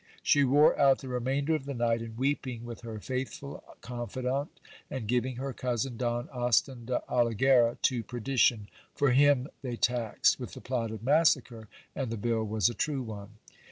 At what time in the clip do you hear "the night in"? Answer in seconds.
1.65-2.15